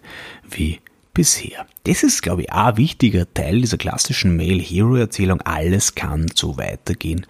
[0.49, 0.79] wie
[1.13, 1.67] bisher.
[1.83, 5.41] Das ist, glaube ich, auch ein wichtiger Teil dieser klassischen Male Hero Erzählung.
[5.41, 7.25] Alles kann so weitergehen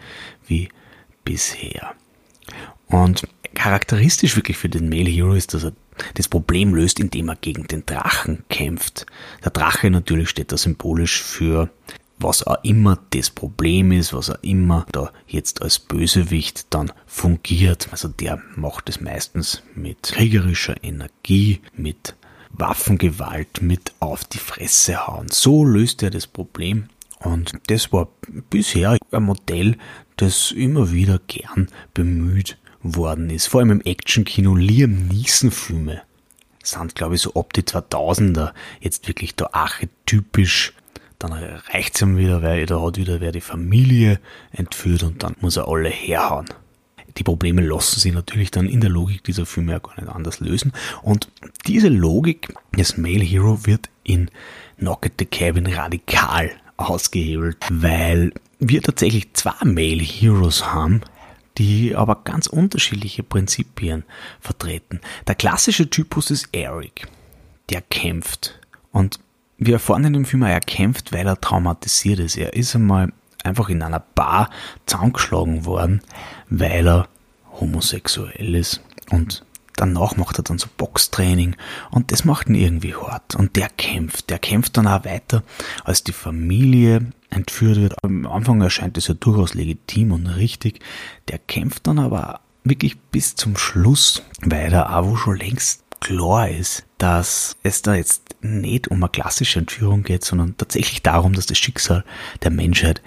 [0.46, 0.70] wie
[1.24, 1.96] bisher.
[2.88, 5.74] Und charakteristisch wirklich für den Male Hero ist, dass er
[6.16, 9.06] das Problem löst, indem er gegen den Drachen kämpft.
[9.44, 11.70] Der Drache natürlich steht da symbolisch für
[12.20, 17.88] was auch immer das Problem ist, was auch immer da jetzt als Bösewicht dann fungiert.
[17.92, 22.16] Also der macht es meistens mit kriegerischer Energie, mit
[22.52, 25.28] Waffengewalt, mit auf die Fresse hauen.
[25.30, 26.90] So löst er das Problem.
[27.20, 28.10] Und das war
[28.50, 29.78] bisher ein Modell,
[30.18, 33.48] das immer wieder gern bemüht worden ist.
[33.48, 36.02] Vor allem im Actionkino Liam Neeson Filme
[36.64, 40.74] sind, glaube ich, so ab die 2000er jetzt wirklich da archetypisch
[41.20, 44.20] dann reicht es ihm wieder, weil da hat wieder wer die Familie
[44.52, 46.46] entführt und dann muss er alle herhauen.
[47.18, 50.40] Die Probleme lassen sich natürlich dann in der Logik dieser Filme ja gar nicht anders
[50.40, 50.72] lösen.
[51.02, 51.30] Und
[51.68, 54.32] diese Logik des Male Hero wird in
[54.78, 61.02] Knock at the Cabin radikal ausgehebelt, weil wir tatsächlich zwei Male Heroes haben,
[61.60, 64.06] die aber ganz unterschiedliche Prinzipien
[64.40, 65.02] vertreten.
[65.28, 67.08] Der klassische Typus ist Eric.
[67.70, 68.60] Der kämpft.
[68.92, 69.20] Und
[69.58, 72.38] wir erfahren in dem Film, er kämpft, weil er traumatisiert ist.
[72.38, 73.12] Er ist einmal
[73.44, 74.50] einfach in einer Bar
[74.86, 76.02] zusammengeschlagen worden,
[76.50, 77.08] weil er
[77.60, 78.82] homosexuell ist.
[79.12, 79.44] Und
[79.76, 81.56] danach macht er dann so Boxtraining
[81.92, 83.36] und das macht ihn irgendwie hart.
[83.36, 84.30] Und der kämpft.
[84.30, 85.44] Der kämpft dann auch weiter,
[85.84, 88.04] als die Familie entführt wird.
[88.04, 90.80] Am Anfang erscheint es ja durchaus legitim und richtig.
[91.28, 96.86] Der kämpft dann aber wirklich bis zum Schluss, weil er auch schon längst klar ist,
[96.98, 101.58] dass es da jetzt nicht um eine klassische Entführung geht, sondern tatsächlich darum, dass das
[101.58, 102.04] Schicksal
[102.42, 103.02] der Menschheit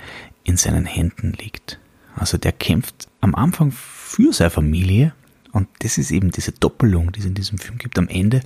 [0.45, 1.79] in seinen Händen liegt.
[2.15, 5.15] Also der kämpft am Anfang für seine Familie
[5.53, 7.99] und das ist eben diese Doppelung, die es in diesem Film gibt.
[7.99, 8.41] Am Ende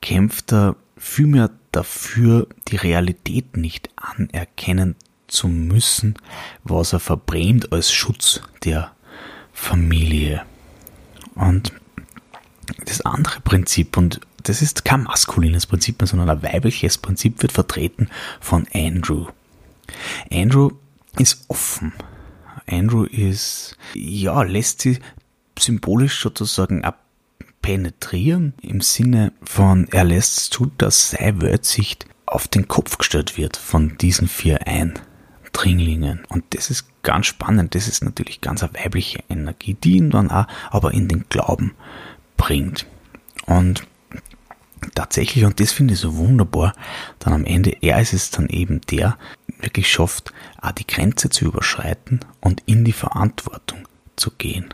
[0.00, 6.14] kämpft er vielmehr dafür, die Realität nicht anerkennen zu müssen,
[6.62, 8.92] was er verbrämt als Schutz der
[9.52, 10.42] Familie.
[11.34, 11.72] Und
[12.84, 17.52] das andere Prinzip, und das ist kein maskulines Prinzip mehr, sondern ein weibliches Prinzip, wird
[17.52, 18.08] vertreten
[18.40, 19.26] von Andrew.
[20.30, 20.70] Andrew
[21.18, 21.92] ist offen.
[22.66, 24.98] Andrew ist, ja, lässt sie
[25.58, 26.84] symbolisch sozusagen
[27.64, 33.56] penetrieren im Sinne von, er lässt zu, dass seine Weltsicht auf den Kopf gestellt wird
[33.56, 36.26] von diesen vier Eindringlingen.
[36.28, 37.74] Und das ist ganz spannend.
[37.74, 41.72] Das ist natürlich ganz eine weibliche Energie, die ihn dann auch aber in den Glauben
[42.36, 42.84] bringt.
[43.46, 43.86] Und
[44.94, 46.74] tatsächlich, und das finde ich so wunderbar,
[47.18, 49.16] dann am Ende, er ist es dann eben der,
[49.58, 54.66] wirklich schafft, auch die Grenze zu überschreiten und in die Verantwortung zu gehen.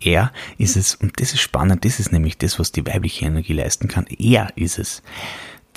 [0.00, 3.52] Er ist es, und das ist spannend, das ist nämlich das, was die weibliche Energie
[3.52, 4.06] leisten kann.
[4.06, 5.02] Er ist es,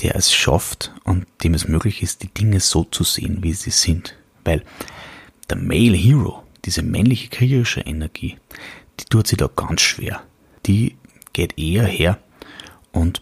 [0.01, 3.71] der es schafft und dem es möglich ist, die Dinge so zu sehen, wie sie
[3.71, 4.17] sind.
[4.43, 4.63] Weil
[5.49, 8.37] der Male Hero, diese männliche kriegerische Energie,
[8.99, 10.21] die tut sich da ganz schwer.
[10.65, 10.95] Die
[11.33, 12.19] geht eher her
[12.91, 13.21] und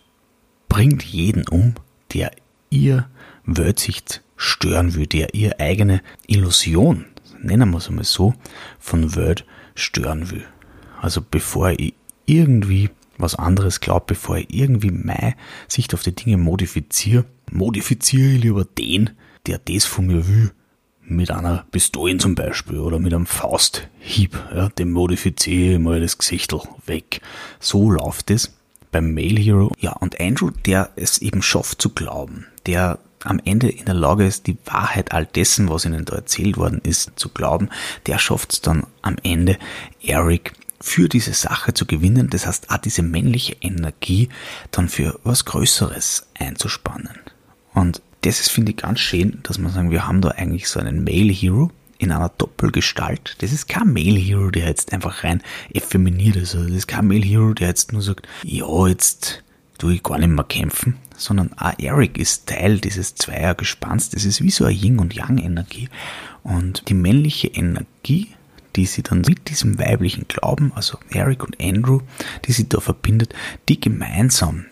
[0.67, 1.75] bringt jeden um,
[2.13, 2.31] der
[2.69, 3.09] ihr
[3.45, 7.05] Weltsicht stören will, der ihr eigene Illusion,
[7.41, 8.33] nennen wir es einmal so,
[8.79, 10.45] von Welt stören will.
[11.01, 11.93] Also bevor ich
[12.25, 15.35] irgendwie was anderes glaube, bevor ich irgendwie meine
[15.67, 19.11] Sicht auf die Dinge modifiziere, modifiziere ich lieber den,
[19.45, 20.51] der das von mir will.
[21.01, 24.39] Mit einer Pistole zum Beispiel oder mit einem Fausthieb.
[24.53, 27.21] Ja, dem modifiziere ich mal das Gesichtel weg.
[27.59, 28.53] So läuft es
[28.91, 29.71] beim Mail Hero.
[29.79, 34.25] Ja, und Andrew, der es eben schafft zu glauben, der am Ende in der Lage
[34.25, 37.69] ist, die Wahrheit all dessen, was ihnen da erzählt worden ist, zu glauben,
[38.05, 39.57] der schafft es dann am Ende,
[40.01, 44.29] Eric für diese Sache zu gewinnen, das heißt auch diese männliche Energie
[44.71, 47.19] dann für was Größeres einzuspannen.
[47.73, 50.79] Und das ist, finde ich, ganz schön, dass man sagen, wir haben da eigentlich so
[50.79, 53.35] einen Male Hero in einer Doppelgestalt.
[53.39, 55.41] Das ist kein Male Hero, der jetzt einfach rein
[55.73, 56.55] effeminiert ist.
[56.55, 59.43] Also das ist kein Male Hero, der jetzt nur sagt, ja, jetzt
[59.77, 64.09] tue ich gar nicht mehr kämpfen, sondern auch Eric ist Teil dieses Zweiergespanns.
[64.09, 65.89] Das ist wie so eine Yin- und Yang-Energie.
[66.43, 68.29] Und die männliche Energie
[68.75, 72.01] die sie dann mit diesem weiblichen Glauben, also Eric und Andrew,
[72.45, 73.33] die sie da verbindet,
[73.67, 74.65] die gemeinsam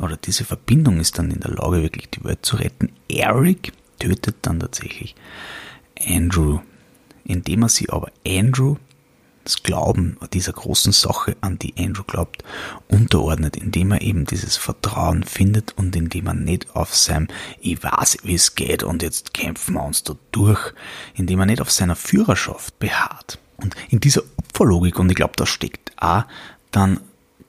[0.00, 2.92] oder diese Verbindung ist dann in der Lage, wirklich die Welt zu retten.
[3.08, 5.14] Eric tötet dann tatsächlich
[6.06, 6.60] Andrew,
[7.24, 8.76] indem er sie aber Andrew
[9.44, 12.44] das Glauben dieser großen Sache, an die Andrew glaubt,
[12.88, 17.28] unterordnet, indem er eben dieses Vertrauen findet und indem er nicht auf seinem,
[17.60, 20.72] ich weiß, wie es geht und jetzt kämpfen wir uns da durch,
[21.14, 23.38] indem er nicht auf seiner Führerschaft beharrt.
[23.56, 26.24] Und in dieser Opferlogik, und ich glaube, da steckt auch
[26.70, 27.00] dann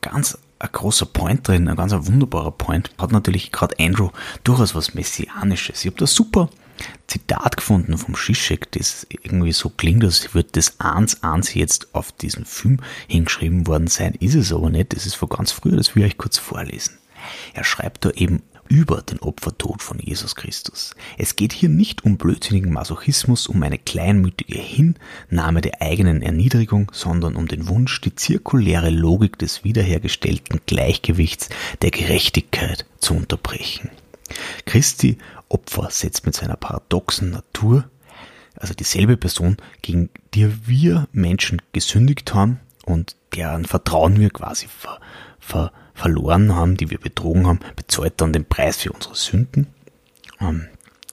[0.02, 4.10] ganz ein großer Point drin, ein ganz wunderbarer Point, hat natürlich gerade Andrew
[4.44, 5.82] durchaus was Messianisches.
[5.82, 6.50] Ich habe da super
[7.08, 12.12] Zitat gefunden vom Zizek, das irgendwie so klingt, als würde das eins eins jetzt auf
[12.12, 15.96] diesen Film hingeschrieben worden sein, ist es aber nicht, das ist von ganz früher, das
[15.96, 16.98] will ich euch kurz vorlesen.
[17.54, 20.96] Er schreibt da eben über den Opfertod von Jesus Christus.
[21.18, 27.36] Es geht hier nicht um blödsinnigen Masochismus, um eine kleinmütige Hinnahme der eigenen Erniedrigung, sondern
[27.36, 31.50] um den Wunsch, die zirkuläre Logik des wiederhergestellten Gleichgewichts
[31.82, 33.92] der Gerechtigkeit zu unterbrechen.
[34.65, 35.17] Christi
[35.49, 37.86] Opfer setzt mit seiner paradoxen Natur,
[38.56, 44.99] also dieselbe Person, gegen die wir Menschen gesündigt haben und deren Vertrauen wir quasi ver,
[45.39, 49.67] ver, verloren haben, die wir betrogen haben, bezahlt dann den Preis für unsere Sünden.
[50.39, 50.67] Ähm,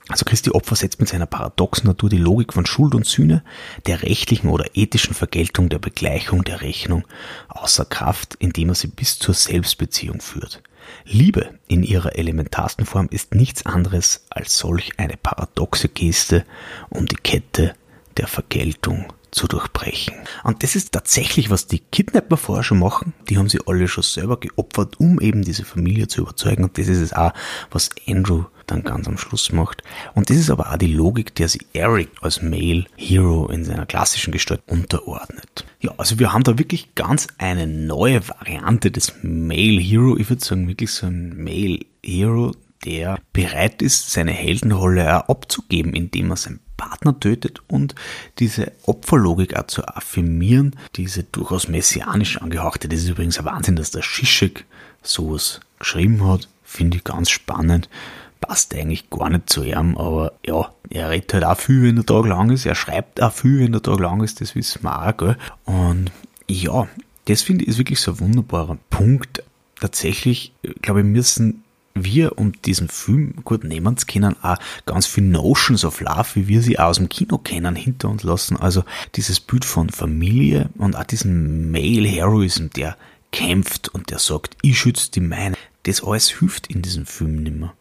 [0.08, 3.44] also Christi Opfer setzt mit seiner paradoxen Natur die Logik von Schuld und Sühne,
[3.86, 7.06] der rechtlichen oder ethischen Vergeltung der Begleichung der Rechnung
[7.48, 10.62] außer Kraft, indem er sie bis zur Selbstbeziehung führt.
[11.04, 16.44] Liebe in ihrer elementarsten Form ist nichts anderes als solch eine paradoxe Geste,
[16.88, 17.74] um die Kette
[18.16, 20.14] der Vergeltung zu durchbrechen.
[20.42, 23.14] Und das ist tatsächlich, was die Kidnapper vorher schon machen.
[23.28, 26.64] Die haben sie alle schon selber geopfert, um eben diese Familie zu überzeugen.
[26.64, 27.32] Und das ist es auch,
[27.70, 29.82] was Andrew dann ganz am Schluss macht.
[30.14, 33.86] Und das ist aber auch die Logik, der sich Eric als Male Hero in seiner
[33.86, 35.64] klassischen Gestalt unterordnet.
[35.80, 40.16] Ja, also wir haben da wirklich ganz eine neue Variante des Male Hero.
[40.16, 42.52] Ich würde sagen, wirklich so ein Male Hero,
[42.84, 47.94] der bereit ist, seine Heldenrolle abzugeben, indem er seinen Partner tötet und
[48.38, 52.88] diese Opferlogik auch zu affirmieren, diese durchaus messianisch angehauchte.
[52.88, 54.64] Das ist übrigens ein Wahnsinn, dass der Schischek
[55.02, 56.48] sowas geschrieben hat.
[56.64, 57.88] Finde ich ganz spannend
[58.40, 62.06] passt eigentlich gar nicht zu ihm, aber ja, er redet halt auch viel, wenn der
[62.06, 65.06] Tag lang ist, er schreibt auch viel, wenn der Tag lang ist, das wissen wir
[65.06, 65.36] auch, gell?
[65.64, 66.10] Und
[66.48, 66.88] ja,
[67.26, 69.42] das finde ich ist wirklich so ein wunderbarer Punkt.
[69.80, 71.62] Tatsächlich, glaube ich, müssen
[71.94, 76.48] wir, um diesen Film gut nehmen zu können, auch ganz viele Notions of Love, wie
[76.48, 78.56] wir sie auch aus dem Kino kennen, hinter uns lassen.
[78.56, 78.84] Also
[79.16, 82.96] dieses Bild von Familie und auch diesen Male Heroism, der
[83.32, 85.56] kämpft und der sagt, ich schütze die meine.
[85.84, 87.74] Das alles hilft in diesem Film nimmer.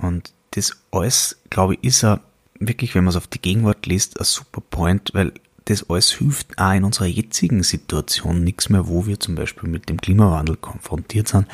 [0.00, 2.20] Und das alles, glaube ich, ist er
[2.58, 5.32] wirklich, wenn man es auf die Gegenwart liest, ein super Point, weil
[5.66, 9.88] das alles hilft auch in unserer jetzigen Situation nichts mehr, wo wir zum Beispiel mit
[9.88, 11.46] dem Klimawandel konfrontiert sind.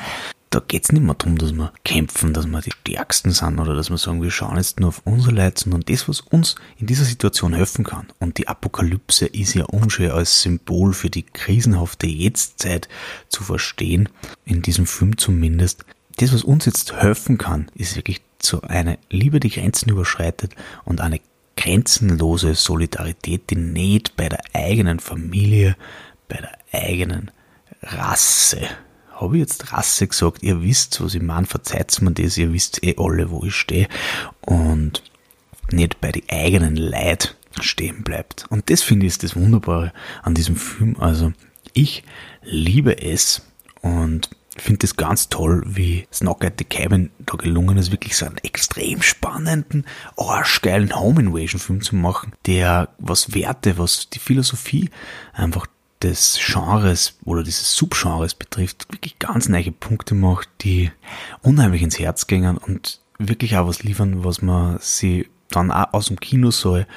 [0.49, 3.89] Da geht's nicht mehr darum, dass wir kämpfen, dass wir die Stärksten sind oder dass
[3.89, 7.03] wir sagen, wir schauen jetzt nur auf unsere Leute, sondern das, was uns in dieser
[7.03, 8.07] Situation helfen kann.
[8.19, 12.87] Und die Apokalypse ist ja unschön als Symbol für die krisenhafte Jetztzeit
[13.27, 14.07] zu verstehen,
[14.45, 15.83] in diesem Film zumindest.
[16.15, 21.01] Das, was uns jetzt helfen kann, ist wirklich so eine Liebe, die Grenzen überschreitet und
[21.01, 21.19] eine
[21.55, 25.75] grenzenlose Solidarität, die nicht bei der eigenen Familie,
[26.27, 27.31] bei der eigenen
[27.81, 28.61] Rasse.
[29.13, 30.43] Habe ich jetzt Rasse gesagt?
[30.43, 33.87] Ihr wisst, was ich meine, verzeiht mir das, ihr wisst eh alle, wo ich stehe.
[34.41, 35.01] Und
[35.71, 38.45] nicht bei die eigenen Leid stehen bleibt.
[38.49, 40.95] Und das finde ich ist das Wunderbare an diesem Film.
[40.99, 41.33] Also
[41.73, 42.03] ich
[42.43, 43.41] liebe es
[43.81, 44.29] und
[44.61, 48.37] finde es ganz toll, wie Knock at the Cabin da gelungen ist, wirklich so einen
[48.39, 54.89] extrem spannenden, arschgeilen Home Invasion Film zu machen, der was Werte, was die Philosophie
[55.33, 55.67] einfach
[56.01, 60.91] des Genres oder dieses Subgenres betrifft, wirklich ganz neue Punkte macht, die
[61.41, 66.07] unheimlich ins Herz gingen und wirklich auch was liefern, was man sie dann auch aus
[66.07, 66.87] dem Kinosaal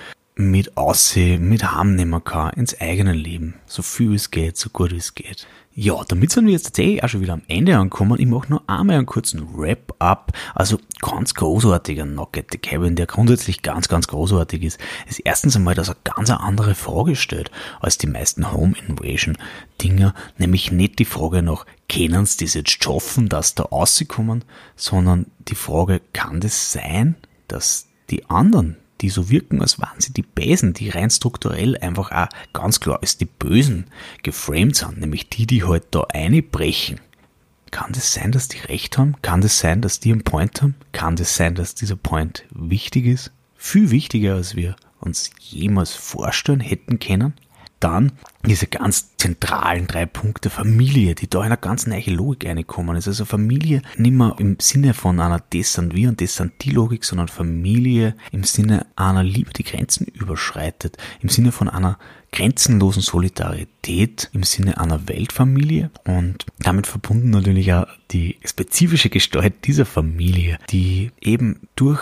[0.41, 3.55] mit aussehen, mit heimnehmen kann, ins eigene Leben.
[3.67, 5.47] So viel es geht, so gut es geht.
[5.73, 8.21] Ja, damit sind wir jetzt tatsächlich auch schon wieder am Ende angekommen.
[8.21, 10.33] Ich mache nur einmal einen kurzen Wrap-up.
[10.55, 14.81] Also ganz großartiger at the Cabin, der grundsätzlich ganz, ganz großartig ist.
[15.09, 19.39] ist erstens einmal, dass er ganz eine andere Frage stellt als die meisten Home Invasion
[19.81, 20.13] Dinger.
[20.39, 25.55] Nämlich nicht die Frage nach, können sie das jetzt schaffen, dass da rauskommen, sondern die
[25.55, 27.15] Frage, kann das sein,
[27.47, 32.11] dass die anderen die so wirken, als waren sie die Besen, die rein strukturell einfach
[32.13, 33.87] auch ganz klar als die Bösen
[34.23, 37.01] geframed sind, nämlich die, die halt da einbrechen.
[37.71, 39.15] Kann das sein, dass die recht haben?
[39.23, 40.75] Kann das sein, dass die einen Point haben?
[40.93, 43.31] Kann das sein, dass dieser Point wichtig ist?
[43.57, 47.35] Viel wichtiger, als wir uns jemals vorstellen hätten können?
[47.81, 48.13] Dann
[48.47, 53.09] diese ganz zentralen drei Punkte Familie, die da in eine ganz neue Logik reinkommen ist.
[53.09, 56.71] Also Familie nicht mehr im Sinne von einer Das sind wir und das sind die
[56.71, 61.99] Logik, sondern Familie im Sinne einer Liebe, die Grenzen überschreitet, im Sinne von einer
[62.33, 69.85] grenzenlosen Solidarität im Sinne einer Weltfamilie und damit verbunden natürlich auch die spezifische Gestalt dieser
[69.85, 72.01] Familie, die eben durch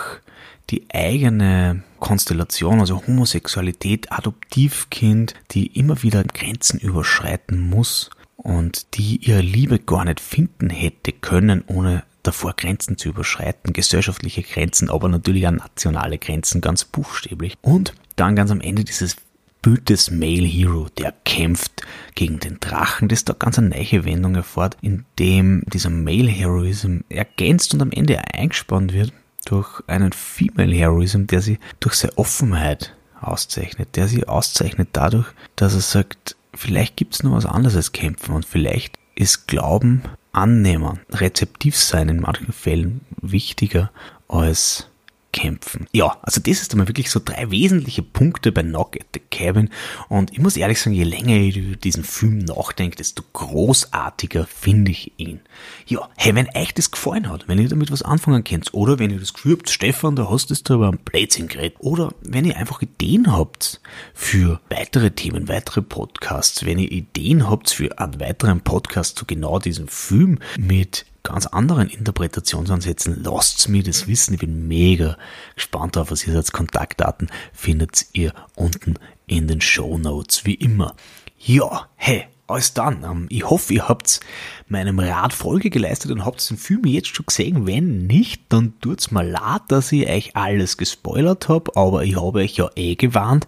[0.69, 9.41] die eigene Konstellation, also Homosexualität, Adoptivkind, die immer wieder Grenzen überschreiten muss und die ihre
[9.41, 15.47] Liebe gar nicht finden hätte können, ohne davor Grenzen zu überschreiten, gesellschaftliche Grenzen, aber natürlich
[15.47, 17.55] auch nationale Grenzen, ganz buchstäblich.
[17.61, 19.15] Und dann ganz am Ende dieses
[19.61, 21.81] Bild des Male Hero, der kämpft
[22.15, 26.99] gegen den Drachen, das da ganz eine neue Wendung erfährt, in dem dieser Male Heroism
[27.09, 29.11] ergänzt und am Ende eingespannt wird
[29.49, 35.73] durch einen Female Heroism, der sie durch seine Offenheit auszeichnet, der sie auszeichnet dadurch, dass
[35.73, 40.99] er sagt, vielleicht gibt es noch was anderes als Kämpfen und vielleicht ist Glauben, Annehmen,
[41.11, 43.91] rezeptiv sein in manchen Fällen wichtiger
[44.27, 44.88] als
[45.31, 45.87] kämpfen.
[45.91, 49.69] Ja, also das ist einmal wirklich so drei wesentliche Punkte bei Knock at the Cabin
[50.07, 54.91] und ich muss ehrlich sagen, je länger ich über diesen Film nachdenke, desto großartiger finde
[54.91, 55.41] ich ihn.
[55.85, 59.11] Ja, hey, wenn euch das gefallen hat, wenn ihr damit was anfangen könnt oder wenn
[59.11, 62.45] ihr das Gefühl habt, Stefan, da hast du da aber ein Blödsinn geredet oder wenn
[62.45, 63.81] ihr einfach Ideen habt
[64.13, 69.59] für weitere Themen, weitere Podcasts, wenn ihr Ideen habt für einen weiteren Podcast zu genau
[69.59, 74.33] diesem Film mit ganz anderen Interpretationsansätzen, lasst's mir das wissen.
[74.33, 75.17] Ich bin mega
[75.55, 78.95] gespannt auf, was ihr als Kontaktdaten findet ihr unten
[79.27, 80.95] in den Show Notes, wie immer.
[81.37, 83.03] Ja, hey, alles dann.
[83.03, 84.19] Ähm, ich hoffe, ihr habt
[84.67, 87.67] meinem Rat Folge geleistet und habt den Film jetzt schon gesehen.
[87.67, 92.39] Wenn nicht, dann tut's mal leid, dass ich euch alles gespoilert habe, aber ich habe
[92.39, 93.45] euch ja eh gewarnt.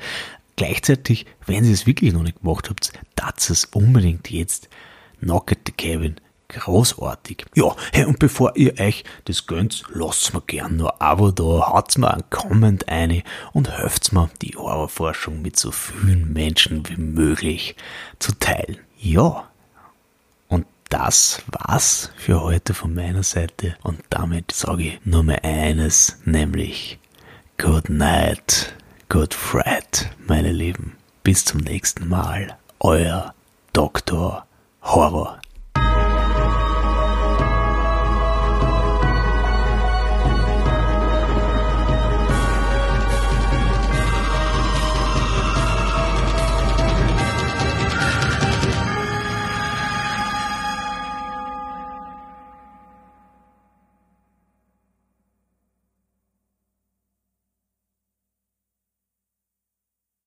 [0.55, 4.69] Gleichzeitig, wenn ihr es wirklich noch nicht gemacht habt, tat es unbedingt jetzt.
[5.19, 5.73] Knock at the
[6.51, 7.45] großartig.
[7.55, 11.71] Ja, hey, und bevor ihr euch das gönnt, lasst mir gern nur ein Abo da,
[11.73, 13.23] haut's mir einen Comment ein
[13.53, 17.75] und helft mir, die Horrorforschung mit so vielen Menschen wie möglich
[18.19, 18.77] zu teilen.
[18.97, 19.49] Ja,
[20.47, 26.17] und das war's für heute von meiner Seite und damit sage ich nur mehr eines,
[26.25, 26.99] nämlich
[27.57, 28.75] Good Night,
[29.09, 30.97] Good Fright, meine Lieben.
[31.23, 32.57] Bis zum nächsten Mal.
[32.79, 33.35] Euer
[33.73, 34.45] Dr.
[34.81, 35.39] Horror.